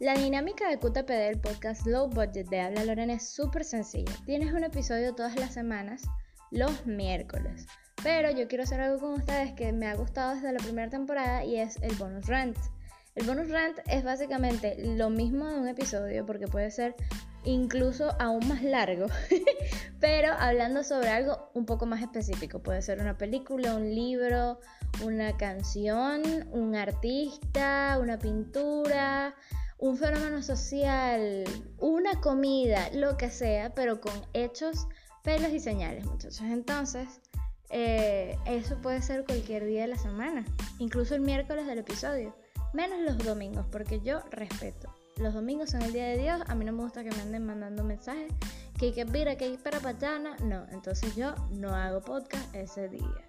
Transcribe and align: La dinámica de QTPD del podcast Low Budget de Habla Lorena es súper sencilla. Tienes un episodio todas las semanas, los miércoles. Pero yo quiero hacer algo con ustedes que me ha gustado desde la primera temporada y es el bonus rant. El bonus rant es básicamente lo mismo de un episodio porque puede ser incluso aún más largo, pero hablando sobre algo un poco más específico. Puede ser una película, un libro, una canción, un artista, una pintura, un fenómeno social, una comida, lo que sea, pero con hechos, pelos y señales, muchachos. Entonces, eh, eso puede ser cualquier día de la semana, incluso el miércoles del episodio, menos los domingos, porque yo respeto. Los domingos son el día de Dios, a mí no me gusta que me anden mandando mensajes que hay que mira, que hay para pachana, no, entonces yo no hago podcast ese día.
La 0.00 0.14
dinámica 0.14 0.68
de 0.68 0.78
QTPD 0.78 1.08
del 1.08 1.40
podcast 1.40 1.84
Low 1.84 2.08
Budget 2.08 2.48
de 2.48 2.60
Habla 2.60 2.84
Lorena 2.84 3.14
es 3.14 3.28
súper 3.28 3.64
sencilla. 3.64 4.12
Tienes 4.26 4.52
un 4.52 4.62
episodio 4.62 5.12
todas 5.12 5.34
las 5.34 5.52
semanas, 5.52 6.04
los 6.52 6.86
miércoles. 6.86 7.66
Pero 8.04 8.30
yo 8.30 8.46
quiero 8.46 8.62
hacer 8.62 8.80
algo 8.80 9.00
con 9.00 9.14
ustedes 9.14 9.54
que 9.54 9.72
me 9.72 9.88
ha 9.88 9.96
gustado 9.96 10.36
desde 10.36 10.52
la 10.52 10.60
primera 10.60 10.88
temporada 10.88 11.44
y 11.44 11.56
es 11.56 11.82
el 11.82 11.96
bonus 11.96 12.28
rant. 12.28 12.56
El 13.16 13.26
bonus 13.26 13.50
rant 13.50 13.76
es 13.86 14.04
básicamente 14.04 14.76
lo 14.78 15.10
mismo 15.10 15.48
de 15.48 15.58
un 15.58 15.66
episodio 15.66 16.24
porque 16.24 16.46
puede 16.46 16.70
ser 16.70 16.94
incluso 17.42 18.14
aún 18.20 18.46
más 18.46 18.62
largo, 18.62 19.06
pero 20.00 20.32
hablando 20.32 20.84
sobre 20.84 21.08
algo 21.08 21.50
un 21.54 21.66
poco 21.66 21.86
más 21.86 22.02
específico. 22.02 22.62
Puede 22.62 22.82
ser 22.82 23.00
una 23.00 23.18
película, 23.18 23.74
un 23.74 23.92
libro, 23.92 24.60
una 25.02 25.36
canción, 25.36 26.22
un 26.52 26.76
artista, 26.76 27.98
una 28.00 28.16
pintura, 28.16 29.34
un 29.78 29.96
fenómeno 29.96 30.42
social, 30.42 31.44
una 31.78 32.20
comida, 32.20 32.90
lo 32.92 33.16
que 33.16 33.30
sea, 33.30 33.74
pero 33.74 34.00
con 34.00 34.14
hechos, 34.32 34.86
pelos 35.22 35.52
y 35.52 35.60
señales, 35.60 36.04
muchachos. 36.04 36.40
Entonces, 36.42 37.20
eh, 37.70 38.36
eso 38.46 38.76
puede 38.80 39.02
ser 39.02 39.24
cualquier 39.24 39.64
día 39.64 39.82
de 39.82 39.88
la 39.88 39.98
semana, 39.98 40.44
incluso 40.78 41.14
el 41.14 41.20
miércoles 41.20 41.66
del 41.66 41.78
episodio, 41.78 42.34
menos 42.72 43.00
los 43.00 43.18
domingos, 43.18 43.66
porque 43.70 44.00
yo 44.00 44.20
respeto. 44.30 44.92
Los 45.16 45.34
domingos 45.34 45.70
son 45.70 45.82
el 45.82 45.92
día 45.92 46.06
de 46.06 46.18
Dios, 46.18 46.40
a 46.46 46.54
mí 46.54 46.64
no 46.64 46.72
me 46.72 46.82
gusta 46.82 47.02
que 47.02 47.10
me 47.10 47.22
anden 47.22 47.44
mandando 47.44 47.82
mensajes 47.82 48.32
que 48.78 48.86
hay 48.86 48.92
que 48.92 49.04
mira, 49.04 49.36
que 49.36 49.44
hay 49.44 49.56
para 49.56 49.80
pachana, 49.80 50.36
no, 50.42 50.64
entonces 50.70 51.14
yo 51.16 51.34
no 51.50 51.74
hago 51.74 52.00
podcast 52.00 52.54
ese 52.54 52.88
día. 52.88 53.28